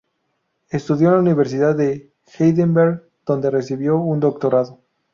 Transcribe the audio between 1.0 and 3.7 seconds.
en la Universidad de Heidelberg donde